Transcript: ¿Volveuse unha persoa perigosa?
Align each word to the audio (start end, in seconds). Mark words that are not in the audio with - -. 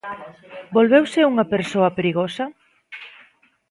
¿Volveuse 0.75 1.27
unha 1.31 1.49
persoa 1.53 1.95
perigosa? 1.97 2.45